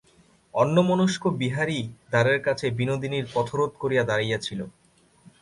[0.53, 1.79] অন্যমনস্ক বিহারী
[2.09, 4.59] দ্বারের কাছে বিনোদিনীর পথরোধ করিয়া দাঁড়াইয়াছিল।